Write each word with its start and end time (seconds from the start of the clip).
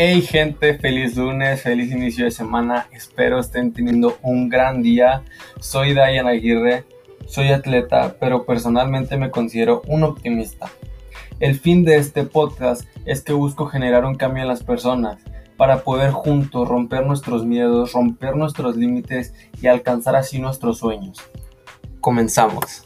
Hey 0.00 0.22
gente, 0.22 0.78
feliz 0.78 1.16
lunes, 1.16 1.60
feliz 1.62 1.90
inicio 1.90 2.24
de 2.24 2.30
semana. 2.30 2.86
Espero 2.92 3.40
estén 3.40 3.72
teniendo 3.72 4.16
un 4.22 4.48
gran 4.48 4.80
día. 4.80 5.24
Soy 5.58 5.92
Dayan 5.92 6.28
Aguirre, 6.28 6.84
soy 7.26 7.48
atleta, 7.48 8.14
pero 8.20 8.46
personalmente 8.46 9.16
me 9.16 9.32
considero 9.32 9.82
un 9.88 10.04
optimista. 10.04 10.70
El 11.40 11.58
fin 11.58 11.84
de 11.84 11.96
este 11.96 12.22
podcast 12.22 12.86
es 13.06 13.22
que 13.22 13.32
busco 13.32 13.66
generar 13.66 14.04
un 14.04 14.14
cambio 14.14 14.42
en 14.42 14.48
las 14.48 14.62
personas 14.62 15.18
para 15.56 15.82
poder 15.82 16.12
juntos 16.12 16.68
romper 16.68 17.04
nuestros 17.04 17.44
miedos, 17.44 17.92
romper 17.92 18.36
nuestros 18.36 18.76
límites 18.76 19.34
y 19.60 19.66
alcanzar 19.66 20.14
así 20.14 20.38
nuestros 20.38 20.78
sueños. 20.78 21.18
Comenzamos. 22.00 22.84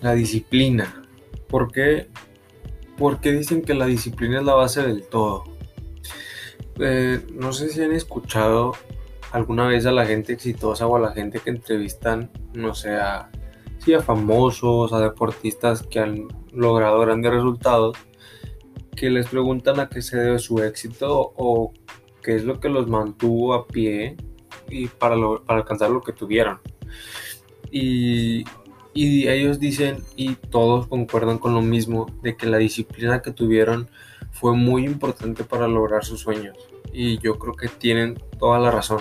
La 0.00 0.14
disciplina. 0.14 1.02
¿Por 1.48 1.72
qué? 1.72 2.08
Porque 2.96 3.32
dicen 3.32 3.62
que 3.62 3.74
la 3.74 3.86
disciplina 3.86 4.38
es 4.38 4.44
la 4.44 4.54
base 4.54 4.82
del 4.82 5.02
todo. 5.02 5.44
Eh, 6.80 7.20
no 7.32 7.52
sé 7.52 7.68
si 7.68 7.82
han 7.82 7.92
escuchado 7.92 8.72
alguna 9.32 9.66
vez 9.66 9.86
a 9.86 9.92
la 9.92 10.06
gente 10.06 10.32
exitosa 10.32 10.86
o 10.86 10.96
a 10.96 11.00
la 11.00 11.12
gente 11.12 11.40
que 11.40 11.50
entrevistan, 11.50 12.30
no 12.54 12.74
sé, 12.74 12.94
a, 12.94 13.30
famosos, 14.04 14.92
a 14.92 15.00
deportistas 15.00 15.82
que 15.82 15.98
han 15.98 16.28
logrado 16.52 17.00
grandes 17.00 17.32
resultados, 17.32 17.96
que 18.94 19.08
les 19.08 19.28
preguntan 19.28 19.80
a 19.80 19.88
qué 19.88 20.02
se 20.02 20.18
debe 20.18 20.38
su 20.38 20.62
éxito 20.62 21.32
o 21.36 21.72
qué 22.22 22.36
es 22.36 22.44
lo 22.44 22.60
que 22.60 22.68
los 22.68 22.86
mantuvo 22.86 23.54
a 23.54 23.66
pie 23.66 24.16
y 24.68 24.88
para, 24.88 25.16
para 25.46 25.60
alcanzar 25.60 25.90
lo 25.90 26.02
que 26.02 26.12
tuvieron. 26.12 26.60
Y 27.70 28.44
y 29.00 29.28
ellos 29.28 29.60
dicen, 29.60 30.02
y 30.16 30.34
todos 30.34 30.88
concuerdan 30.88 31.38
con 31.38 31.54
lo 31.54 31.62
mismo, 31.62 32.06
de 32.20 32.36
que 32.36 32.48
la 32.48 32.58
disciplina 32.58 33.22
que 33.22 33.30
tuvieron 33.30 33.88
fue 34.32 34.56
muy 34.56 34.84
importante 34.84 35.44
para 35.44 35.68
lograr 35.68 36.04
sus 36.04 36.18
sueños. 36.18 36.56
Y 36.92 37.18
yo 37.18 37.38
creo 37.38 37.54
que 37.54 37.68
tienen 37.68 38.18
toda 38.40 38.58
la 38.58 38.72
razón. 38.72 38.98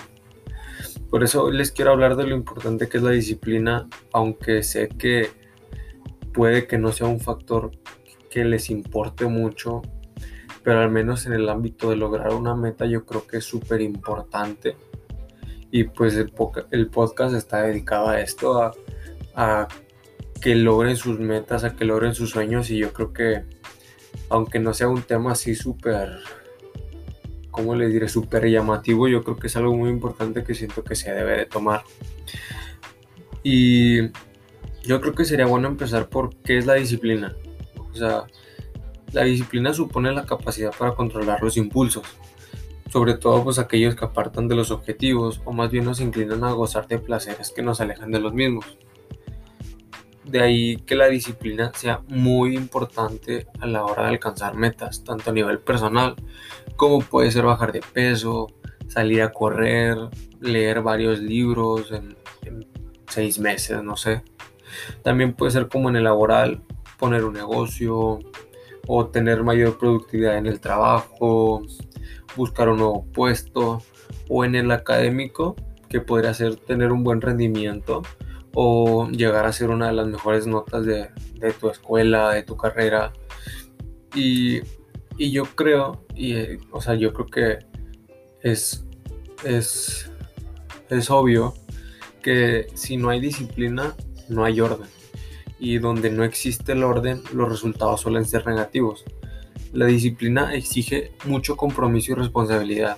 Por 1.10 1.24
eso 1.24 1.50
les 1.50 1.72
quiero 1.72 1.94
hablar 1.94 2.16
de 2.16 2.28
lo 2.28 2.36
importante 2.36 2.88
que 2.88 2.98
es 2.98 3.04
la 3.04 3.10
disciplina, 3.10 3.90
aunque 4.14 4.62
sé 4.62 4.88
que 4.88 5.32
puede 6.32 6.68
que 6.68 6.78
no 6.78 6.92
sea 6.92 7.08
un 7.08 7.20
factor 7.20 7.72
que 8.30 8.46
les 8.46 8.70
importe 8.70 9.26
mucho, 9.26 9.82
pero 10.62 10.80
al 10.80 10.92
menos 10.92 11.26
en 11.26 11.34
el 11.34 11.50
ámbito 11.50 11.90
de 11.90 11.96
lograr 11.96 12.36
una 12.36 12.54
meta 12.54 12.86
yo 12.86 13.04
creo 13.04 13.26
que 13.26 13.38
es 13.38 13.46
súper 13.46 13.82
importante. 13.82 14.78
Y 15.72 15.86
pues 15.86 16.16
el, 16.16 16.30
podcast 16.30 17.34
está 17.34 17.64
dedicado 17.64 18.10
a 18.10 18.22
esto, 18.22 18.62
a, 18.62 18.74
a 19.36 19.68
que 20.42 20.56
logren 20.56 20.96
sus 20.96 21.20
metas, 21.20 21.64
a 21.64 21.76
que 21.76 21.86
logren 21.86 22.14
sus 22.14 22.32
sueños 22.32 22.70
y 22.70 22.78
yo 22.78 22.94
creo 22.94 23.14
que 23.14 23.44
aunque 24.30 24.60
no 24.60 24.74
sea 24.74 24.88
un 24.88 25.02
tema 25.02 25.32
así 25.32 25.56
súper, 25.56 26.20
¿cómo 27.52 27.76
les 27.76 27.92
diré? 27.92 28.10
Súper 28.10 28.50
llamativo, 28.50 29.08
yo 29.08 29.24
creo 29.24 29.38
que 29.38 29.48
es 29.48 29.56
algo 29.56 29.76
muy 29.76 29.90
importante 29.90 30.44
que 30.44 30.56
siento 30.56 30.84
que 30.84 30.96
se 30.96 31.12
debe 31.12 31.38
de 31.38 31.46
tomar. 31.46 31.84
Y 33.44 34.10
yo 34.84 35.02
creo 35.02 35.14
que 35.14 35.26
sería 35.26 35.46
bueno 35.46 35.68
empezar 35.68 36.10
por 36.10 36.36
qué 36.38 36.58
es 36.58 36.66
la 36.66 36.74
disciplina. 36.74 37.36
O 37.92 37.96
sea, 37.96 38.26
la 39.14 39.24
disciplina 39.24 39.74
supone 39.74 40.12
la 40.12 40.26
capacidad 40.26 40.74
para 40.78 40.94
controlar 40.94 41.42
los 41.42 41.58
impulsos, 41.58 42.06
sobre 42.92 43.14
todo 43.16 43.44
pues 43.44 43.60
aquellos 43.60 43.96
que 43.96 44.06
apartan 44.06 44.48
de 44.48 44.56
los 44.56 44.72
objetivos 44.72 45.42
o 45.46 45.54
más 45.54 45.72
bien 45.72 45.86
nos 45.86 46.02
inclinan 46.02 46.44
a 46.44 46.52
gozar 46.52 46.88
de 46.88 47.00
placeres 47.00 47.52
que 47.56 47.62
nos 47.62 47.80
alejan 47.80 48.12
de 48.12 48.20
los 48.20 48.34
mismos. 48.34 48.78
De 50.28 50.42
ahí 50.42 50.78
que 50.78 50.96
la 50.96 51.08
disciplina 51.08 51.72
sea 51.74 52.02
muy 52.10 52.56
importante 52.56 53.48
a 53.62 53.66
la 53.66 53.86
hora 53.86 54.04
de 54.04 54.10
alcanzar 54.10 54.56
metas, 54.56 55.04
tanto 55.04 55.30
a 55.30 55.34
nivel 55.34 55.60
personal 55.60 56.16
como 56.76 57.00
puede 57.00 57.32
ser 57.32 57.44
bajar 57.44 57.72
de 57.72 57.82
peso, 57.82 58.48
salir 58.88 59.22
a 59.22 59.32
correr, 59.32 59.98
leer 60.40 60.82
varios 60.82 61.20
libros 61.20 61.92
en, 61.92 62.16
seis 63.10 63.40
meses, 63.40 63.82
no 63.84 63.96
sé. 63.96 64.24
También 65.02 65.34
puede 65.34 65.52
ser 65.52 65.70
como 65.70 65.90
en 65.90 65.96
el 65.96 66.04
laboral, 66.04 66.62
poner 67.00 67.24
un 67.24 67.34
negocio 67.34 68.20
o 68.86 69.08
tener 69.08 69.44
mayor 69.44 69.78
productividad 69.78 70.38
en 70.38 70.46
el 70.46 70.60
trabajo, 70.60 71.62
buscar 72.36 72.70
un 72.70 72.78
nuevo 72.78 73.06
puesto 73.14 73.82
o 74.30 74.46
en 74.46 74.56
el 74.56 74.72
académico 74.72 75.56
que 75.90 76.02
podría 76.02 76.34
ser 76.34 76.58
tener 76.58 76.92
un 76.92 77.04
buen 77.04 77.22
rendimiento 77.22 78.04
o 78.54 79.10
llegar 79.10 79.46
a 79.46 79.54
ser 79.54 79.70
una 79.70 79.88
de 79.88 79.94
las 79.94 80.08
mejores 80.08 80.48
notas 80.48 80.86
de, 80.86 81.10
tu 81.60 81.70
escuela, 81.70 82.32
de 82.32 82.44
tu 82.44 82.58
carrera. 82.58 83.14
Y, 84.16 84.62
yo 85.18 85.46
creo, 85.46 86.06
y, 86.16 86.36
o 86.72 86.82
sea, 86.82 86.96
yo 86.96 87.14
creo 87.14 87.28
que 87.28 87.60
es, 88.42 88.86
es, 89.44 90.12
es 90.90 91.10
obvio 91.10 91.54
que 92.22 92.68
si 92.74 92.98
no 92.98 93.10
hay 93.10 93.20
disciplina, 93.20 93.96
no 94.30 94.44
hay 94.44 94.60
orden. 94.60 94.88
Y 95.60 95.80
donde 95.80 96.12
no 96.12 96.24
existe 96.24 96.74
el 96.74 96.84
orden, 96.84 97.22
los 97.34 97.50
resultados 97.50 98.02
suelen 98.02 98.26
ser 98.26 98.46
negativos. 98.46 99.06
La 99.74 99.86
disciplina 99.86 100.54
exige 100.54 101.12
mucho 101.26 101.58
compromiso 101.58 102.12
y 102.12 102.16
responsabilidad, 102.16 102.98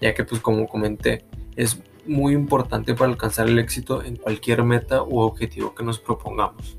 ya 0.00 0.14
que 0.14 0.24
pues 0.24 0.40
como 0.40 0.66
comenté, 0.66 1.24
es 1.56 1.80
muy 2.08 2.32
importante 2.32 2.94
para 2.94 3.10
alcanzar 3.12 3.48
el 3.48 3.58
éxito 3.58 4.02
en 4.02 4.16
cualquier 4.16 4.64
meta 4.64 5.02
u 5.02 5.18
objetivo 5.20 5.74
que 5.74 5.84
nos 5.84 5.98
propongamos. 5.98 6.76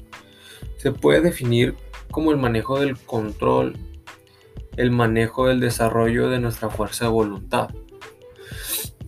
Se 0.77 0.91
puede 0.91 1.21
definir 1.21 1.75
como 2.11 2.31
el 2.31 2.37
manejo 2.37 2.79
del 2.79 2.97
control, 2.97 3.77
el 4.75 4.91
manejo 4.91 5.47
del 5.47 5.59
desarrollo 5.59 6.29
de 6.29 6.39
nuestra 6.39 6.69
fuerza 6.69 7.05
de 7.05 7.11
voluntad. 7.11 7.69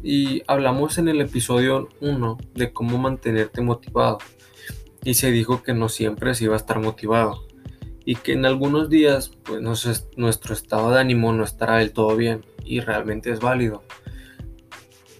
Y 0.03 0.43
hablamos 0.47 0.97
en 0.97 1.07
el 1.07 1.21
episodio 1.21 1.89
1 1.99 2.37
de 2.53 2.73
cómo 2.73 2.97
mantenerte 2.97 3.61
motivado. 3.61 4.19
Y 5.03 5.15
se 5.15 5.31
dijo 5.31 5.63
que 5.63 5.73
no 5.73 5.89
siempre 5.89 6.35
se 6.35 6.45
iba 6.45 6.53
a 6.53 6.57
estar 6.57 6.79
motivado. 6.79 7.47
Y 8.05 8.15
que 8.15 8.33
en 8.33 8.45
algunos 8.45 8.89
días 8.89 9.31
pues, 9.43 9.61
nuestro 10.17 10.53
estado 10.53 10.91
de 10.91 10.99
ánimo 10.99 11.33
no 11.33 11.43
estará 11.43 11.77
del 11.77 11.93
todo 11.93 12.15
bien. 12.15 12.45
Y 12.63 12.79
realmente 12.79 13.31
es 13.31 13.39
válido 13.39 13.83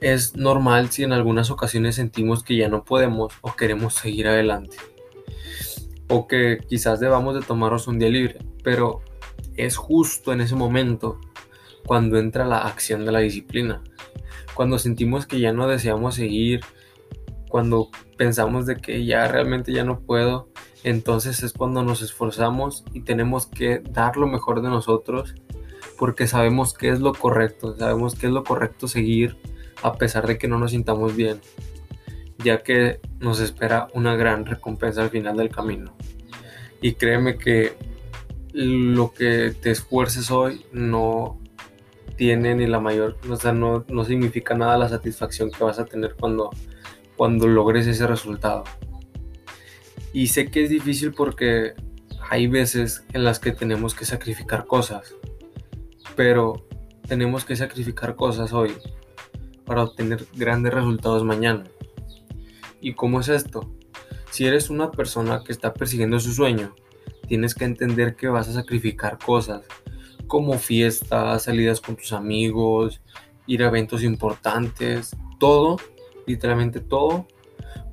es 0.02 0.36
normal 0.36 0.90
si 0.90 1.04
en 1.04 1.14
algunas 1.14 1.52
ocasiones 1.52 1.96
sentimos 1.96 2.44
que 2.44 2.58
ya 2.58 2.68
no 2.68 2.84
podemos 2.84 3.34
o 3.42 3.56
queremos 3.56 3.94
seguir 3.94 4.28
adelante. 4.28 4.76
O 6.10 6.28
que 6.28 6.58
quizás 6.68 7.00
debamos 7.00 7.36
de 7.36 7.42
tomarnos 7.42 7.88
un 7.88 8.00
día 8.00 8.10
libre. 8.10 8.40
Pero 8.64 9.02
es 9.56 9.78
justo 9.78 10.34
en 10.34 10.42
ese 10.42 10.56
momento 10.56 11.22
cuando 11.86 12.18
entra 12.18 12.46
la 12.46 12.58
acción 12.58 13.06
de 13.06 13.12
la 13.12 13.20
disciplina. 13.20 13.84
Cuando 14.56 14.80
sentimos 14.80 15.28
que 15.28 15.40
ya 15.40 15.54
no 15.54 15.68
deseamos 15.68 16.16
seguir. 16.16 16.62
Cuando 17.48 17.90
pensamos 18.18 18.66
de 18.66 18.78
que 18.78 19.06
ya 19.06 19.28
realmente 19.28 19.72
ya 19.72 19.84
no 19.84 20.00
puedo. 20.00 20.50
Entonces 20.84 21.44
es 21.44 21.54
cuando 21.54 21.84
nos 21.84 22.02
esforzamos 22.02 22.84
y 22.92 23.02
tenemos 23.02 23.46
que 23.46 23.80
dar 23.80 24.18
lo 24.18 24.26
mejor 24.26 24.64
de 24.64 24.70
nosotros 24.70 25.36
porque 26.00 26.26
sabemos 26.26 26.74
que 26.74 26.90
es 26.90 27.00
lo 27.00 27.14
correcto, 27.14 27.78
sabemos 27.78 28.16
que 28.16 28.26
es 28.26 28.34
lo 28.34 28.44
correcto 28.44 28.88
seguir 28.88 29.38
a 29.82 29.98
pesar 29.98 30.28
de 30.28 30.38
que 30.38 30.48
no 30.48 30.58
nos 30.58 30.72
sintamos 30.72 31.16
bien, 31.16 31.40
ya 32.44 32.64
que 32.64 33.00
nos 33.20 33.40
espera 33.40 33.88
una 33.94 34.16
gran 34.16 34.46
recompensa 34.46 35.02
al 35.02 35.10
final 35.10 35.38
del 35.38 35.50
camino. 35.50 35.96
Y 36.82 36.94
créeme 36.94 37.38
que 37.38 37.76
lo 38.54 39.14
que 39.14 39.54
te 39.60 39.72
esfuerces 39.72 40.32
hoy 40.32 40.66
no 40.72 41.40
tiene 42.18 42.56
ni 42.56 42.68
la 42.68 42.80
mayor, 42.80 43.18
o 43.30 43.36
sea, 43.36 43.54
no, 43.54 43.86
no 43.88 44.04
significa 44.04 44.56
nada 44.56 44.78
la 44.78 44.90
satisfacción 44.90 45.52
que 45.52 45.64
vas 45.64 45.80
a 45.80 45.86
tener 45.86 46.16
cuando, 46.20 46.50
cuando 47.16 47.48
logres 47.48 47.88
ese 47.88 48.06
resultado. 48.06 48.64
Y 50.14 50.28
sé 50.28 50.52
que 50.52 50.64
es 50.64 50.70
difícil 50.70 51.14
porque 51.14 51.74
hay 52.30 52.48
veces 52.48 53.04
en 53.14 53.24
las 53.24 53.40
que 53.40 53.52
tenemos 53.52 53.96
que 53.96 54.06
sacrificar 54.06 54.66
cosas, 54.66 55.16
pero 56.16 56.68
tenemos 57.08 57.46
que 57.46 57.56
sacrificar 57.56 58.16
cosas 58.16 58.54
hoy 58.54 58.74
para 59.72 59.84
obtener 59.84 60.26
grandes 60.36 60.74
resultados 60.74 61.24
mañana. 61.24 61.64
¿Y 62.82 62.94
cómo 62.94 63.22
es 63.22 63.30
esto? 63.30 63.74
Si 64.30 64.46
eres 64.46 64.70
una 64.70 64.92
persona 64.92 65.44
que 65.46 65.54
está 65.54 65.74
persiguiendo 65.74 66.20
su 66.20 66.34
sueño, 66.34 66.76
tienes 67.30 67.56
que 67.56 67.64
entender 67.64 68.18
que 68.18 68.28
vas 68.28 68.50
a 68.50 68.54
sacrificar 68.54 69.18
cosas 69.18 69.62
como 70.28 70.60
fiestas, 70.60 71.44
salidas 71.44 71.80
con 71.80 71.96
tus 71.96 72.12
amigos, 72.12 73.00
ir 73.48 73.64
a 73.64 73.68
eventos 73.68 74.04
importantes, 74.04 75.16
todo, 75.40 75.78
literalmente 76.28 76.82
todo, 76.82 77.26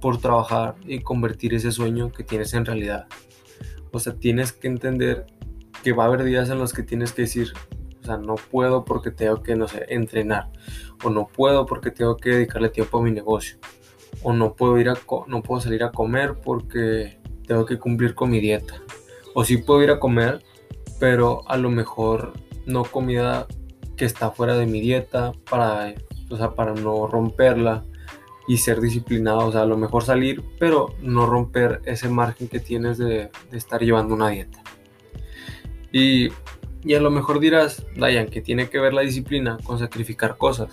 por 0.01 0.21
trabajar 0.21 0.75
y 0.85 0.99
convertir 0.99 1.55
ese 1.55 1.71
sueño 1.71 2.11
que 2.11 2.25
tienes 2.25 2.55
en 2.55 2.65
realidad. 2.65 3.07
O 3.93 4.01
sea, 4.01 4.17
tienes 4.17 4.53
que 4.53 4.67
entender 4.67 5.27
que 5.85 5.93
va 5.93 6.03
a 6.03 6.07
haber 6.09 6.25
días 6.25 6.51
en 6.51 6.59
los 6.59 6.73
que 6.73 6.83
tienes 6.83 7.13
que 7.13 7.23
decir, 7.23 7.53
sea, 8.09 8.19
no 8.19 8.35
puedo 8.37 8.85
porque 8.85 9.11
tengo 9.11 9.43
que, 9.43 9.57
no 9.57 9.69
sé, 9.69 9.87
entrenar. 9.89 10.51
O 11.05 11.11
no 11.11 11.27
puedo 11.29 11.67
porque 11.67 11.91
tengo 11.91 12.17
que 12.17 12.31
dedicarle 12.31 12.71
tiempo 12.71 12.99
a 12.99 13.03
mi 13.03 13.11
negocio. 13.11 13.59
o 14.23 14.33
no 14.33 14.55
puedo 14.55 14.79
ir 14.79 14.89
a 14.89 14.95
no 15.27 15.43
puedo 15.43 15.61
salir 15.61 15.85
a 15.85 15.93
comer 15.93 16.37
porque 16.43 17.21
tengo 17.47 17.65
que 17.67 17.79
cumplir 17.79 18.15
con 18.15 18.31
mi 18.31 18.41
dieta. 18.41 18.75
O 19.35 19.45
sí 19.45 19.59
puedo 19.59 19.83
ir 19.83 19.91
a 19.91 20.01
comer, 20.01 20.43
pero 20.99 21.43
a 21.49 21.57
lo 21.57 21.71
mejor 21.71 22.33
no 22.67 22.85
comida 22.85 23.47
que 23.97 24.05
está 24.05 24.31
fuera 24.31 24.57
de 24.57 24.67
mi 24.67 24.81
dieta 24.81 25.33
para, 25.51 25.95
o 26.31 26.37
sea, 26.37 26.55
para 26.55 26.75
no 26.75 27.07
romperla 27.07 27.85
y 28.47 28.59
ser 28.59 28.81
disciplinado. 28.81 29.47
O 29.47 29.53
sea, 29.53 29.63
a 29.63 29.67
lo 29.67 29.77
mejor 29.77 30.05
salir, 30.05 30.43
pero 30.59 30.95
no 31.01 31.27
romper 31.27 31.81
ese 31.85 32.09
margen 32.09 32.49
que 32.49 32.61
tienes 32.61 32.99
de, 32.99 33.31
de 33.51 33.59
estar 33.59 33.81
llevando 33.83 34.15
una 34.15 34.31
dieta. 34.31 34.63
Y, 35.93 36.29
y 36.83 36.95
a 36.95 37.01
lo 37.01 37.11
mejor 37.11 37.41
dirás, 37.41 37.85
Dayan, 37.97 38.29
que 38.29 38.41
tiene 38.41 38.69
que 38.69 38.79
ver 38.79 38.95
la 38.95 39.03
disciplina 39.03 39.59
con 39.65 39.79
sacrificar 39.79 40.37
cosas. 40.37 40.73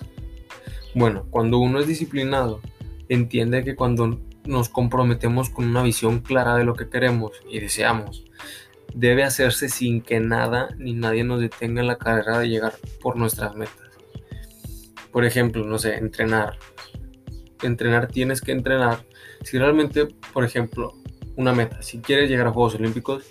Bueno, 0.94 1.26
cuando 1.30 1.58
uno 1.58 1.80
es 1.80 1.88
disciplinado, 1.88 2.62
entiende 3.10 3.64
que 3.64 3.76
cuando 3.76 4.20
nos 4.46 4.70
comprometemos 4.70 5.50
con 5.50 5.66
una 5.66 5.84
visión 5.84 6.20
clara 6.20 6.56
de 6.56 6.64
lo 6.64 6.76
que 6.76 6.90
queremos 6.90 7.32
y 7.50 7.60
deseamos, 7.60 8.26
debe 8.94 9.24
hacerse 9.24 9.68
sin 9.68 10.02
que 10.02 10.20
nada 10.20 10.70
ni 10.78 10.94
nadie 10.94 11.24
nos 11.24 11.42
detenga 11.42 11.82
en 11.82 11.88
la 11.88 11.98
carrera 11.98 12.40
de 12.40 12.50
llegar 12.50 12.74
por 13.02 13.18
nuestras 13.18 13.56
metas. 13.56 13.90
Por 15.12 15.26
ejemplo, 15.26 15.66
no 15.66 15.80
sé, 15.80 15.96
entrenar. 15.96 16.58
Entrenar 17.62 18.08
tienes 18.08 18.42
que 18.42 18.52
entrenar. 18.52 19.06
Si 19.44 19.58
realmente, 19.58 20.08
por 20.34 20.44
ejemplo, 20.44 20.94
una 21.36 21.54
meta, 21.54 21.82
si 21.82 22.00
quieres 22.00 22.30
llegar 22.30 22.48
a 22.48 22.52
Juegos 22.52 22.76
Olímpicos, 22.76 23.26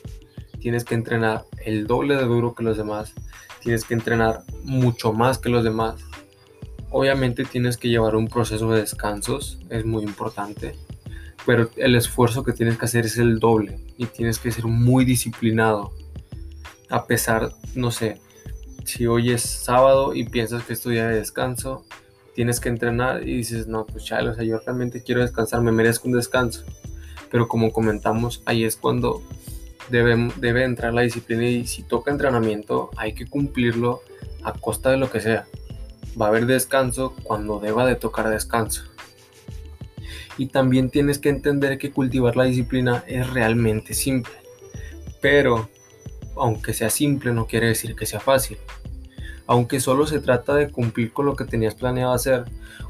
tienes 0.65 0.85
que 0.85 0.95
entrenar 0.95 1.45
el 1.63 1.87
doble 1.87 2.17
de 2.17 2.25
duro 2.25 2.55
que 2.55 2.65
los 2.65 2.79
demás. 2.79 3.13
Tienes 3.61 3.85
que 3.85 3.93
entrenar 3.93 4.45
mucho 4.65 5.13
más 5.13 5.37
que 5.37 5.51
los 5.51 5.63
demás. 5.63 6.01
Obviamente 6.91 7.45
tienes 7.45 7.77
que 7.77 7.91
llevar 7.91 8.17
un 8.17 8.29
proceso 8.29 8.73
de 8.73 8.81
descansos, 8.81 9.61
es 9.69 9.85
muy 9.85 10.05
importante 10.05 10.75
pero 11.47 11.69
el 11.77 11.95
esfuerzo 11.95 12.43
que 12.43 12.53
tienes 12.53 12.79
que 12.79 12.87
hacer 12.87 13.05
es 13.05 13.19
el 13.19 13.39
doble 13.39 13.79
y 13.99 14.07
tienes 14.07 14.39
que 14.39 14.51
ser 14.51 14.67
muy 14.67 15.05
disciplinado. 15.05 15.93
A 16.89 17.07
pesar, 17.07 17.53
no 17.75 17.91
sé, 17.91 18.21
si 18.85 19.07
hoy 19.07 19.31
es 19.31 19.43
sábado 19.43 20.15
y 20.15 20.29
piensas 20.29 20.65
que 20.65 20.73
es 20.73 20.81
tu 20.81 20.91
día 20.91 21.09
de 21.09 21.17
descanso, 21.17 21.85
tienes 22.35 22.61
que 22.61 22.69
entrenar 22.69 23.29
y 23.29 23.37
dices, 23.37 23.67
no, 23.67 23.87
pues 23.87 24.05
chale, 24.05 24.31
o 24.31 24.35
sea, 24.35 24.45
yo 24.45 24.59
realmente 24.59 25.03
quiero 25.03 25.21
descansar, 25.21 25.61
me 25.61 25.73
merezco 25.73 26.09
un 26.09 26.15
descanso. 26.15 26.65
Pero 27.31 27.49
como 27.49 27.73
comentamos, 27.73 28.43
ahí 28.47 28.65
es 28.65 28.77
cuando 28.77 29.23
debe, 29.91 30.31
debe 30.37 30.65
entrar 30.65 30.95
la 30.95 31.03
disciplina 31.03 31.47
y 31.47 31.67
si 31.67 31.83
toca 31.83 32.11
entrenamiento, 32.11 32.91
hay 32.97 33.15
que 33.15 33.27
cumplirlo 33.27 34.03
a 34.43 34.53
costa 34.53 34.91
de 34.91 34.97
lo 34.97 35.11
que 35.11 35.21
sea. 35.21 35.47
Va 36.21 36.27
a 36.27 36.29
haber 36.29 36.47
descanso 36.47 37.15
cuando 37.23 37.61
deba 37.61 37.87
de 37.87 37.97
tocar 37.97 38.29
descanso 38.29 38.85
y 40.37 40.47
también 40.47 40.91
tienes 40.91 41.19
que 41.19 41.29
entender 41.29 41.79
que 41.79 41.93
cultivar 41.93 42.37
la 42.37 42.45
disciplina 42.45 43.05
es 43.07 43.31
realmente 43.31 43.95
simple. 43.95 44.33
Pero, 45.21 45.69
aunque 46.37 46.75
sea 46.75 46.91
simple, 46.91 47.33
no 47.33 47.47
quiere 47.47 47.69
decir 47.69 47.95
que 47.95 48.07
sea 48.07 48.21
fácil. 48.21 48.59
Aunque 49.47 49.81
solo 49.81 50.07
se 50.07 50.21
trata 50.21 50.55
de 50.55 50.71
cumplir 50.71 51.13
con 51.13 51.27
lo 51.27 51.37
que 51.37 51.45
tenías 51.45 51.75
planeado 51.75 52.13
hacer, 52.13 52.45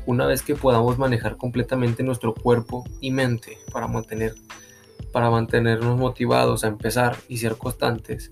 una 0.06 0.26
vez 0.26 0.42
que 0.42 0.54
podamos 0.54 0.98
manejar 0.98 1.36
completamente 1.36 2.02
nuestro 2.02 2.34
cuerpo 2.34 2.84
y 3.00 3.10
mente 3.10 3.58
para 3.72 3.88
mantener 3.88 4.34
para 5.14 5.30
mantenernos 5.30 5.96
motivados 5.96 6.64
a 6.64 6.66
empezar 6.66 7.16
y 7.28 7.36
ser 7.36 7.56
constantes, 7.56 8.30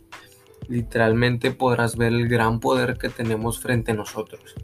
literalmente 0.66 1.52
podrás 1.52 1.96
ver 1.96 2.12
el 2.12 2.26
gran 2.26 2.58
poder 2.58 2.98
que 2.98 3.08
tenemos 3.08 3.60
frente 3.60 3.92
a 3.92 3.94
nosotros 3.94 4.56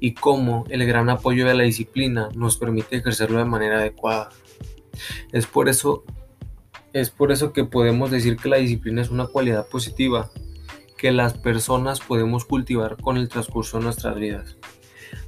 y 0.00 0.14
cómo 0.14 0.64
el 0.70 0.86
gran 0.86 1.10
apoyo 1.10 1.46
de 1.46 1.52
la 1.52 1.64
disciplina 1.64 2.30
nos 2.34 2.56
permite 2.56 2.96
ejercerlo 2.96 3.36
de 3.36 3.44
manera 3.44 3.76
adecuada. 3.76 4.30
Es 5.32 5.44
por 5.44 5.68
eso 5.68 6.02
es 6.94 7.10
por 7.10 7.30
eso 7.30 7.52
que 7.52 7.64
podemos 7.64 8.10
decir 8.10 8.38
que 8.38 8.48
la 8.48 8.56
disciplina 8.56 9.02
es 9.02 9.10
una 9.10 9.26
cualidad 9.26 9.68
positiva 9.68 10.30
que 10.96 11.12
las 11.12 11.34
personas 11.34 12.00
podemos 12.00 12.46
cultivar 12.46 12.96
con 12.96 13.18
el 13.18 13.28
transcurso 13.28 13.76
de 13.76 13.84
nuestras 13.84 14.16
vidas. 14.16 14.56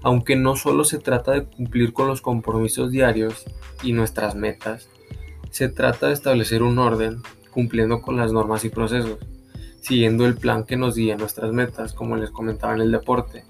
Aunque 0.02 0.34
no 0.34 0.56
solo 0.56 0.84
se 0.84 0.99
trata 0.99 1.32
de 1.32 1.44
cumplir 1.44 1.93
con 1.93 2.08
los 2.08 2.23
compromisos 2.23 2.90
diarios 2.90 3.44
y 3.82 3.93
nuestras 3.93 4.34
metas, 4.34 4.88
se 5.52 5.69
trata 5.69 6.08
de 6.08 6.14
establecer 6.14 6.62
un 6.62 6.78
orden 6.78 7.22
cumpliendo 7.50 8.00
con 8.00 8.16
las 8.16 8.32
normas 8.32 8.64
y 8.64 8.70
procesos, 8.70 9.19
siguiendo 9.81 10.25
el 10.25 10.34
plan 10.34 10.64
que 10.64 10.76
nos 10.78 10.96
guía 10.96 11.16
nuestras 11.16 11.52
metas, 11.52 11.93
como 11.93 12.16
les 12.16 12.31
comentaba 12.31 12.75
en 12.75 12.81
el 12.81 12.90
deporte, 12.90 13.44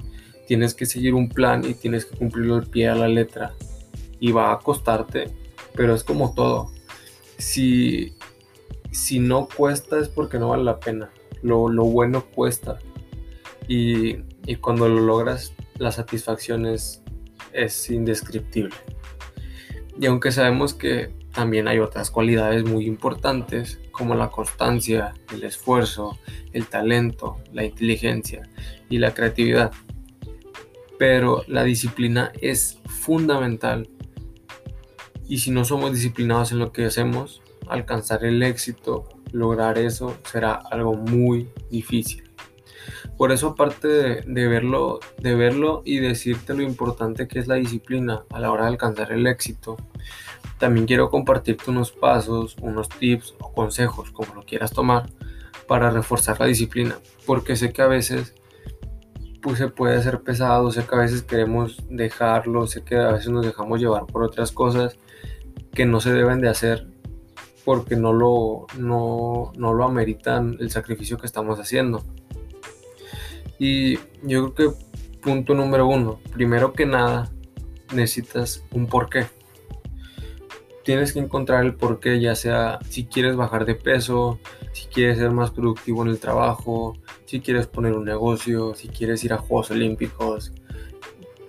tienes 0.49 0.75
que 0.75 0.85
seguir 0.85 1.15
un 1.15 1.29
plan 1.29 1.65
y 1.65 1.75
tienes 1.75 2.05
que 2.05 2.17
cumplirlo 2.17 2.57
al 2.57 2.67
pie 2.67 2.89
a 2.89 2.97
la 2.97 3.07
letra. 3.07 3.55
Y 4.19 4.33
va 4.33 4.53
a 4.53 4.59
costarte, 4.59 5.31
pero 5.75 5.95
es 5.95 6.03
como 6.03 6.35
todo. 6.35 6.71
Si, 7.39 8.15
si 8.91 9.21
no 9.21 9.49
cuesta 9.49 9.99
es 10.01 10.09
porque 10.09 10.41
no 10.41 10.49
vale 10.49 10.65
la 10.65 10.81
pena. 10.81 11.11
Lo, 11.43 11.69
lo 11.69 11.85
bueno 11.85 12.25
cuesta. 12.35 12.79
Y, 13.69 14.19
y, 14.45 14.57
cuando 14.57 14.89
lo 14.89 15.01
logras, 15.01 15.55
la 15.79 15.93
satisfacción 15.93 16.67
es, 16.67 17.01
es 17.53 17.91
indescriptible. 17.91 18.75
Y 20.01 20.07
aunque 20.07 20.33
sabemos 20.33 20.75
que 20.75 21.22
también 21.33 21.69
hay 21.69 21.79
otras 21.79 22.11
cualidades 22.11 22.65
muy 22.65 22.87
importantes 22.87 23.81
como 23.91 24.15
la 24.15 24.31
constancia, 24.31 25.15
el 25.33 25.45
esfuerzo, 25.45 26.19
el 26.53 26.67
talento, 26.67 27.39
la 27.53 27.65
inteligencia 27.65 28.49
y 28.89 28.99
la 28.99 29.15
creatividad 29.15 29.73
pero 31.03 31.43
la 31.49 31.65
disciplina 31.65 32.31
es 32.41 32.79
fundamental 32.87 33.89
y 35.27 35.39
si 35.39 35.51
no 35.51 35.65
somos 35.65 35.93
disciplinados 35.93 36.53
en 36.53 36.61
lo 36.61 36.71
que 36.71 36.85
hacemos, 36.85 37.43
alcanzar 37.67 38.25
el 38.25 38.41
éxito, 38.41 39.09
lograr 39.33 39.79
eso 39.79 40.17
será 40.31 40.53
algo 40.53 40.95
muy 40.95 41.49
difícil. 41.73 42.31
Por 43.19 43.33
eso 43.33 43.49
aparte 43.49 43.89
de, 43.89 44.47
verlo, 44.47 45.01
de 45.19 45.35
verlo 45.35 45.83
y 45.85 45.99
decirte 45.99 46.55
lo 46.55 46.63
importante 46.63 47.27
que 47.27 47.41
es 47.41 47.49
la 47.49 47.57
disciplina 47.57 48.23
a 48.31 48.39
la 48.39 48.53
hora 48.53 48.67
de 48.67 48.71
alcanzar 48.71 49.11
el 49.11 49.27
éxito, 49.27 49.79
también 50.63 50.87
quiero 50.87 51.11
compartirte 51.11 51.73
unos 51.73 51.91
pasos, 51.91 52.55
unos 52.63 52.89
tips 52.89 53.35
o 53.41 53.53
consejos, 53.53 54.13
como 54.13 54.33
lo 54.33 54.43
quieras 54.45 54.71
tomar, 54.71 55.11
para 55.67 55.91
reforzar 55.91 56.39
la 56.39 56.47
disciplina, 56.47 57.01
porque 57.27 57.57
sé 57.57 57.73
que 57.73 57.83
a 57.83 57.89
veces 57.89 58.37
pues 59.43 59.59
se 59.59 59.67
puede 59.67 59.97
hacer 59.97 60.21
pesado, 60.21 60.71
sé 60.71 60.87
que 60.87 60.95
a 60.95 60.99
veces 60.99 61.25
queremos 61.25 61.79
dejarlo, 61.91 62.69
sé 62.69 62.85
que 62.85 62.95
a 62.95 63.11
veces 63.11 63.31
nos 63.31 63.45
dejamos 63.45 63.81
llevar 63.81 64.07
por 64.07 64.23
otras 64.23 64.53
cosas 64.53 64.97
que 65.75 65.85
no 65.85 66.01
se 66.01 66.13
deben 66.13 66.41
de 66.41 66.51
hacer 66.51 66.87
porque 67.65 67.97
no 67.97 68.13
lo, 68.13 68.69
no, 68.79 69.51
no 69.57 69.73
lo 69.75 69.85
ameritan 69.85 70.57
el 70.61 70.71
sacrificio 70.71 71.19
que 71.19 71.27
estamos 71.27 71.59
haciendo. 71.59 72.05
Y 73.59 73.97
yo 74.23 74.55
creo 74.55 74.55
que 74.55 74.85
punto 75.23 75.55
número 75.55 75.89
uno, 75.89 76.21
primero 76.33 76.73
que 76.73 76.87
nada, 76.87 77.33
necesitas 77.93 78.63
un 78.71 78.87
porqué. 78.87 79.27
Tienes 80.85 81.13
que 81.13 81.21
encontrar 81.21 81.65
el 81.65 81.75
porqué, 81.75 82.21
ya 82.21 82.35
sea 82.35 82.81
si 82.89 83.05
quieres 83.05 83.37
bajar 83.37 83.65
de 83.65 83.77
peso, 83.77 84.41
si 84.73 84.87
quieres 84.87 85.19
ser 85.19 85.31
más 85.31 85.51
productivo 85.51 86.03
en 86.03 86.09
el 86.09 86.19
trabajo, 86.19 86.97
si 87.25 87.41
quieres 87.41 87.67
poner 87.69 87.93
un 87.93 88.05
negocio, 88.05 88.75
si 88.75 88.89
quieres 88.89 89.23
ir 89.25 89.33
a 89.33 89.39
Juegos 89.39 89.71
Olímpicos, 89.71 90.53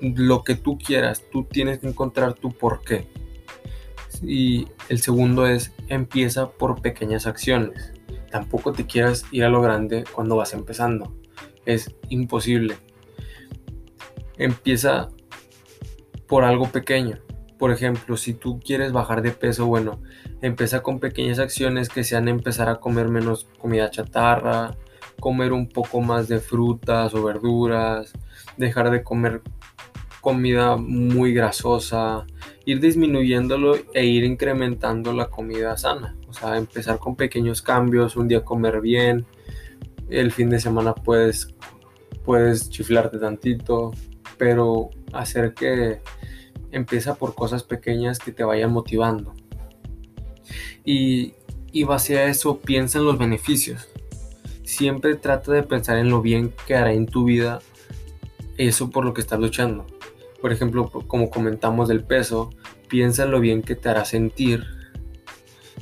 lo 0.01 0.43
que 0.43 0.55
tú 0.55 0.77
quieras, 0.77 1.23
tú 1.31 1.45
tienes 1.45 1.79
que 1.79 1.87
encontrar 1.87 2.33
tu 2.33 2.51
porqué. 2.51 3.07
Y 4.21 4.67
el 4.89 5.01
segundo 5.01 5.47
es, 5.47 5.73
empieza 5.87 6.51
por 6.51 6.81
pequeñas 6.81 7.25
acciones. 7.25 7.93
Tampoco 8.29 8.73
te 8.73 8.85
quieras 8.85 9.25
ir 9.31 9.43
a 9.43 9.49
lo 9.49 9.61
grande 9.61 10.03
cuando 10.13 10.35
vas 10.35 10.53
empezando. 10.53 11.13
Es 11.65 11.95
imposible. 12.09 12.77
Empieza 14.37 15.09
por 16.27 16.43
algo 16.43 16.69
pequeño. 16.69 17.19
Por 17.57 17.71
ejemplo, 17.71 18.17
si 18.17 18.33
tú 18.33 18.59
quieres 18.59 18.91
bajar 18.91 19.21
de 19.21 19.31
peso, 19.31 19.67
bueno, 19.67 20.01
empieza 20.41 20.81
con 20.81 20.99
pequeñas 20.99 21.39
acciones 21.39 21.89
que 21.89 22.03
sean 22.03 22.27
empezar 22.27 22.69
a 22.69 22.79
comer 22.79 23.09
menos 23.09 23.47
comida 23.59 23.89
chatarra, 23.89 24.75
comer 25.19 25.53
un 25.53 25.69
poco 25.69 26.01
más 26.01 26.27
de 26.27 26.39
frutas 26.39 27.13
o 27.13 27.23
verduras, 27.23 28.11
dejar 28.57 28.91
de 28.91 29.03
comer 29.03 29.41
comida 30.21 30.77
muy 30.77 31.33
grasosa, 31.33 32.25
ir 32.65 32.79
disminuyéndolo 32.79 33.75
e 33.93 34.05
ir 34.05 34.23
incrementando 34.23 35.13
la 35.13 35.29
comida 35.29 35.77
sana. 35.77 36.15
O 36.27 36.33
sea, 36.33 36.57
empezar 36.57 36.97
con 36.97 37.15
pequeños 37.15 37.61
cambios, 37.61 38.15
un 38.15 38.27
día 38.27 38.43
comer 38.43 38.81
bien, 38.81 39.25
el 40.09 40.31
fin 40.31 40.49
de 40.49 40.59
semana 40.59 40.93
puedes, 40.93 41.53
puedes 42.23 42.69
chiflarte 42.69 43.17
tantito, 43.17 43.91
pero 44.37 44.89
hacer 45.11 45.53
que 45.53 45.99
empieza 46.73 47.15
por 47.15 47.35
cosas 47.35 47.63
pequeñas 47.63 48.19
que 48.19 48.33
te 48.33 48.43
vayan 48.43 48.73
motivando. 48.73 49.33
Y, 50.83 51.33
y 51.71 51.83
base 51.85 52.17
a 52.17 52.25
eso 52.25 52.59
piensa 52.59 52.99
en 52.99 53.05
los 53.05 53.17
beneficios 53.17 53.87
siempre 54.73 55.15
trata 55.15 55.51
de 55.51 55.63
pensar 55.63 55.97
en 55.97 56.09
lo 56.09 56.21
bien 56.21 56.53
que 56.65 56.75
hará 56.75 56.93
en 56.93 57.05
tu 57.05 57.25
vida 57.25 57.59
eso 58.57 58.89
por 58.89 59.05
lo 59.05 59.13
que 59.13 59.21
estás 59.21 59.39
luchando. 59.39 59.85
Por 60.41 60.51
ejemplo, 60.51 60.89
como 60.89 61.29
comentamos 61.29 61.87
del 61.87 62.03
peso, 62.03 62.49
piensa 62.87 63.23
en 63.23 63.31
lo 63.31 63.39
bien 63.39 63.61
que 63.61 63.75
te 63.75 63.89
hará 63.89 64.05
sentir 64.05 64.65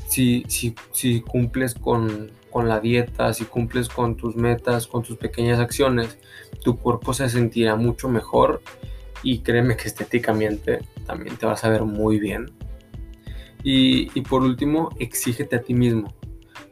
si, 0.07 0.43
si, 0.47 0.75
si 0.91 1.21
cumples 1.21 1.73
con, 1.73 2.31
con 2.49 2.69
la 2.69 2.79
dieta, 2.79 3.33
si 3.33 3.45
cumples 3.45 3.89
con 3.89 4.15
tus 4.15 4.35
metas, 4.35 4.87
con 4.87 5.03
tus 5.03 5.17
pequeñas 5.17 5.59
acciones, 5.59 6.17
tu 6.63 6.77
cuerpo 6.77 7.13
se 7.13 7.29
sentirá 7.29 7.75
mucho 7.75 8.07
mejor 8.07 8.61
y 9.23 9.39
créeme 9.39 9.77
que 9.77 9.87
estéticamente 9.87 10.79
también 11.05 11.37
te 11.37 11.45
vas 11.45 11.63
a 11.63 11.69
ver 11.69 11.83
muy 11.83 12.19
bien. 12.19 12.51
Y, 13.63 14.21
por 14.21 14.41
último, 14.41 14.89
exígete 14.99 15.55
a 15.55 15.61
ti 15.61 15.73
mismo. 15.73 16.13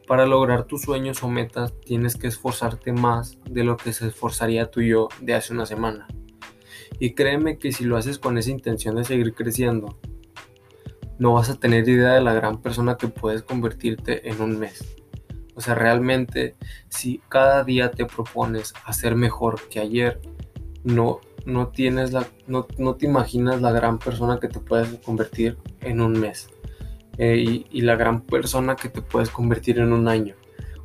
Para 0.06 0.26
lograr 0.26 0.64
tus 0.64 0.82
sueños 0.82 1.22
o 1.22 1.28
metas 1.28 1.72
tienes 1.84 2.16
que 2.16 2.26
esforzarte 2.26 2.92
más 2.92 3.38
de 3.48 3.62
lo 3.62 3.76
que 3.76 3.92
se 3.92 4.08
esforzaría 4.08 4.70
tú 4.70 4.80
y 4.80 4.88
yo 4.88 5.08
de 5.20 5.34
hace 5.34 5.52
una 5.52 5.66
semana. 5.66 6.08
Y 6.98 7.14
créeme 7.14 7.58
que 7.58 7.70
si 7.70 7.84
lo 7.84 7.96
haces 7.96 8.18
con 8.18 8.36
esa 8.38 8.50
intención 8.50 8.96
de 8.96 9.04
seguir 9.04 9.34
creciendo, 9.34 9.98
no 11.18 11.34
vas 11.34 11.48
a 11.50 11.60
tener 11.60 11.88
idea 11.88 12.14
de 12.14 12.22
la 12.22 12.34
gran 12.34 12.60
persona 12.60 12.96
que 12.96 13.06
puedes 13.06 13.42
convertirte 13.42 14.28
en 14.28 14.40
un 14.40 14.58
mes. 14.58 14.96
O 15.54 15.60
sea, 15.60 15.74
realmente 15.74 16.56
si 16.88 17.20
cada 17.28 17.62
día 17.62 17.90
te 17.90 18.06
propones 18.06 18.72
hacer 18.84 19.14
mejor 19.14 19.68
que 19.68 19.78
ayer, 19.78 20.20
no, 20.82 21.20
no 21.46 21.68
tienes 21.68 22.12
la, 22.12 22.26
no, 22.46 22.64
te 22.64 23.06
imaginas 23.06 23.60
la 23.60 23.72
gran 23.72 23.98
persona 23.98 24.38
que 24.40 24.48
te 24.48 24.60
puedes 24.60 24.88
convertir 25.00 25.58
en 25.80 26.00
un 26.00 26.12
mes. 26.12 26.48
Eh, 27.18 27.36
y, 27.36 27.66
y 27.70 27.82
la 27.82 27.96
gran 27.96 28.22
persona 28.22 28.76
que 28.76 28.88
te 28.88 29.02
puedes 29.02 29.28
convertir 29.30 29.78
en 29.78 29.92
un 29.92 30.08
año. 30.08 30.36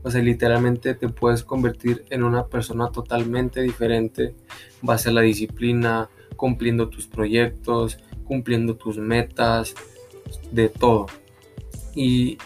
O 0.04 0.12
sea, 0.12 0.22
literalmente 0.22 0.94
te 0.94 1.10
puedes 1.10 1.44
convertir 1.44 2.06
en 2.10 2.24
una 2.24 2.46
persona 2.46 2.92
totalmente 2.92 3.62
diferente 3.62 4.36
base 4.82 5.10
a 5.10 5.12
la 5.12 5.22
disciplina, 5.22 6.10
cumpliendo 6.36 6.90
tus 6.90 7.08
proyectos, 7.08 7.98
cumpliendo 8.24 8.76
tus 8.76 8.98
metas, 8.98 9.74
de 10.52 10.70
todo. 10.70 11.08
Y, 11.96 12.38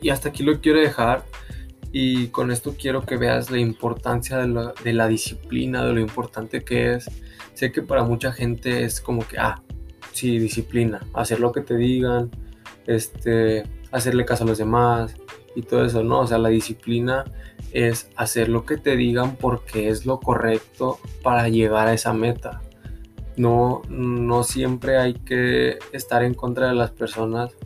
y 0.00 0.10
hasta 0.10 0.28
aquí 0.28 0.42
lo 0.42 0.60
quiero 0.60 0.78
dejar. 0.78 1.24
Y 1.90 2.28
con 2.28 2.50
esto 2.50 2.76
quiero 2.78 3.04
que 3.06 3.16
veas 3.16 3.50
la 3.50 3.58
importancia 3.58 4.36
de 4.38 4.48
la, 4.48 4.74
de 4.84 4.92
la, 4.92 5.08
disciplina, 5.08 5.84
de 5.84 5.94
lo 5.94 6.00
importante 6.00 6.62
que 6.62 6.94
es. 6.94 7.10
Sé 7.58 7.72
que 7.72 7.82
para 7.82 8.04
mucha 8.04 8.30
gente 8.30 8.84
es 8.84 9.00
como 9.00 9.26
que, 9.26 9.36
ah, 9.36 9.60
sí, 10.12 10.38
disciplina, 10.38 11.00
hacer 11.12 11.40
lo 11.40 11.50
que 11.50 11.60
te 11.60 11.76
digan, 11.76 12.30
este, 12.86 13.64
hacerle 13.90 14.24
caso 14.24 14.44
a 14.44 14.46
los 14.46 14.58
demás 14.58 15.16
y 15.56 15.62
todo 15.62 15.84
eso, 15.84 16.04
¿no? 16.04 16.20
O 16.20 16.26
sea, 16.28 16.38
la 16.38 16.50
disciplina 16.50 17.24
es 17.72 18.10
hacer 18.14 18.48
lo 18.48 18.64
que 18.64 18.76
te 18.76 18.94
digan 18.94 19.34
porque 19.34 19.88
es 19.88 20.06
lo 20.06 20.20
correcto 20.20 21.00
para 21.24 21.48
llegar 21.48 21.88
a 21.88 21.94
esa 21.94 22.12
meta. 22.12 22.60
No, 23.36 23.82
no 23.88 24.44
siempre 24.44 24.96
hay 24.96 25.14
que 25.14 25.80
estar 25.90 26.22
en 26.22 26.34
contra 26.34 26.68
de 26.68 26.74
las 26.74 26.92
personas 26.92 27.56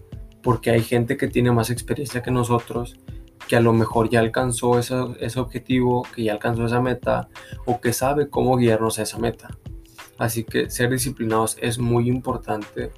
porque 0.42 0.70
hay 0.70 0.80
gente 0.80 1.18
que 1.18 1.28
tiene 1.28 1.52
más 1.52 1.68
experiencia 1.68 2.22
que 2.22 2.30
nosotros 2.30 2.99
que 3.46 3.56
a 3.56 3.61
lo 3.61 3.75
mejor 3.75 4.08
ya 4.08 4.20
alcanzó 4.20 4.78
ese, 4.78 4.94
ese, 5.20 5.38
objetivo, 5.38 6.06
que 6.14 6.22
ya 6.22 6.32
alcanzó 6.32 6.64
esa 6.64 6.80
meta 6.80 7.28
o 7.66 7.78
que 7.78 7.92
sabe 7.92 8.30
cómo 8.30 8.56
guiarnos 8.56 8.99
a 8.99 9.02
esa 9.02 9.18
meta. 9.18 9.50
Así 10.19 10.45
que 10.45 10.71
ser 10.71 10.90
disciplinados 10.90 11.57
es 11.61 11.78
muy 11.78 12.09
importante 12.09 12.90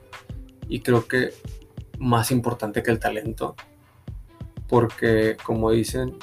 y 0.69 0.81
creo 0.81 1.07
que 1.07 1.33
más 1.99 2.31
importante 2.31 2.83
que 2.83 2.91
el 2.91 2.99
talento. 2.99 3.55
Porque 4.69 5.37
como 5.45 5.71
dicen, 5.71 6.17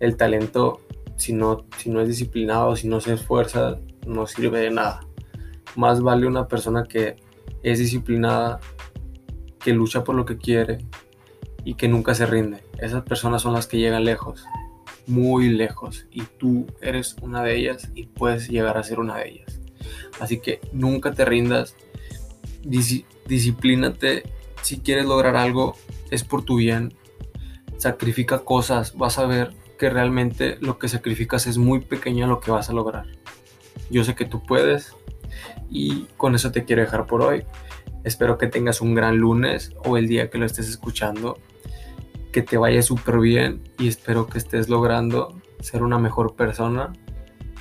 el 0.00 0.16
talento 0.16 0.80
si 1.16 1.32
no, 1.32 1.64
si 1.78 1.88
no 1.88 2.00
es 2.00 2.08
disciplinado, 2.08 2.74
si 2.74 2.88
no 2.88 3.00
se 3.00 3.14
esfuerza, 3.14 3.78
no 4.06 4.26
sirve 4.26 4.60
de 4.60 4.70
nada. 4.70 5.06
Más 5.76 6.00
vale 6.00 6.26
una 6.26 6.48
persona 6.48 6.84
que 6.84 7.16
es 7.62 7.78
disciplinada, 7.78 8.58
que 9.60 9.72
lucha 9.72 10.02
por 10.02 10.16
lo 10.16 10.24
que 10.24 10.36
quiere 10.36 10.78
y 11.64 11.74
que 11.74 11.86
nunca 11.86 12.14
se 12.14 12.26
rinde. 12.26 12.64
Esas 12.78 13.04
personas 13.04 13.42
son 13.42 13.52
las 13.52 13.68
que 13.68 13.78
llegan 13.78 14.04
lejos, 14.04 14.44
muy 15.06 15.48
lejos. 15.48 16.06
Y 16.10 16.22
tú 16.22 16.66
eres 16.80 17.16
una 17.22 17.42
de 17.42 17.56
ellas 17.56 17.90
y 17.94 18.06
puedes 18.06 18.48
llegar 18.48 18.76
a 18.76 18.82
ser 18.82 18.98
una 18.98 19.18
de 19.18 19.28
ellas. 19.28 19.51
Así 20.22 20.38
que 20.38 20.60
nunca 20.72 21.12
te 21.12 21.24
rindas, 21.24 21.74
disciplínate. 22.62 24.22
Si 24.62 24.78
quieres 24.78 25.04
lograr 25.04 25.34
algo, 25.34 25.74
es 26.12 26.22
por 26.22 26.44
tu 26.44 26.58
bien. 26.58 26.94
Sacrifica 27.76 28.44
cosas, 28.44 28.94
vas 28.96 29.18
a 29.18 29.26
ver 29.26 29.52
que 29.80 29.90
realmente 29.90 30.58
lo 30.60 30.78
que 30.78 30.88
sacrificas 30.88 31.48
es 31.48 31.58
muy 31.58 31.80
pequeño 31.80 32.28
lo 32.28 32.38
que 32.38 32.52
vas 32.52 32.70
a 32.70 32.72
lograr. 32.72 33.06
Yo 33.90 34.04
sé 34.04 34.14
que 34.14 34.24
tú 34.24 34.44
puedes 34.44 34.94
y 35.68 36.04
con 36.16 36.36
eso 36.36 36.52
te 36.52 36.64
quiero 36.64 36.82
dejar 36.82 37.08
por 37.08 37.22
hoy. 37.22 37.42
Espero 38.04 38.38
que 38.38 38.46
tengas 38.46 38.80
un 38.80 38.94
gran 38.94 39.16
lunes 39.16 39.72
o 39.84 39.96
el 39.96 40.06
día 40.06 40.30
que 40.30 40.38
lo 40.38 40.46
estés 40.46 40.68
escuchando 40.68 41.40
que 42.30 42.42
te 42.42 42.58
vaya 42.58 42.80
súper 42.82 43.18
bien 43.18 43.60
y 43.76 43.88
espero 43.88 44.28
que 44.28 44.38
estés 44.38 44.68
logrando 44.68 45.42
ser 45.58 45.82
una 45.82 45.98
mejor 45.98 46.36
persona 46.36 46.92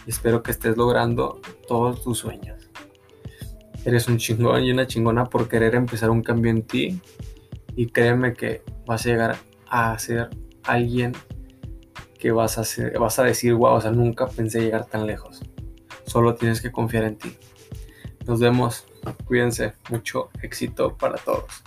espero 0.08 0.43
que 0.43 0.51
estés 0.51 0.77
logrando 0.77 1.41
todos 1.67 2.03
tus 2.03 2.20
sueños. 2.20 2.70
Eres 3.86 4.08
un 4.08 4.17
chingón 4.17 4.63
y 4.63 4.72
una 4.72 4.86
chingona 4.86 5.25
por 5.25 5.48
querer 5.48 5.75
empezar 5.75 6.10
un 6.10 6.22
cambio 6.22 6.51
en 6.51 6.63
ti 6.63 7.01
y 7.75 7.88
créeme 7.88 8.34
que 8.34 8.63
vas 8.86 9.05
a 9.05 9.10
llegar 9.10 9.38
a 9.67 9.98
ser 9.98 10.29
alguien 10.63 11.13
que 12.20 12.31
vas 12.31 12.58
a, 12.58 12.62
a 12.62 13.25
decir, 13.25 13.53
wow, 13.55 13.74
o 13.74 13.81
sea, 13.81 13.91
nunca 13.91 14.27
pensé 14.27 14.62
llegar 14.62 14.86
tan 14.86 15.08
lejos. 15.08 15.41
Solo 16.05 16.36
tienes 16.36 16.62
que 16.62 16.72
confiar 16.72 17.05
en 17.05 17.17
ti. 17.17 17.36
Nos 18.27 18.39
vemos. 18.39 18.86
Cuídense. 19.25 19.74
Mucho 19.89 20.29
éxito 20.43 20.96
para 20.96 21.15
todos. 21.15 21.63